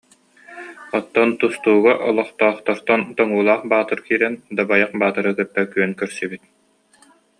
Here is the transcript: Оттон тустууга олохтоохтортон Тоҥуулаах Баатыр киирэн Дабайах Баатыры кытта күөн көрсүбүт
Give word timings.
Оттон 0.97 1.29
тустууга 1.39 1.93
олохтоохтортон 2.09 3.01
Тоҥуулаах 3.15 3.61
Баатыр 3.71 3.99
киирэн 4.05 4.35
Дабайах 4.57 4.91
Баатыры 5.01 5.31
кытта 5.37 5.61
күөн 5.73 5.91
көрсүбүт 6.01 6.43